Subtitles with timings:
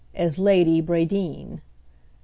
[0.15, 1.59] —as Lady Bradeen.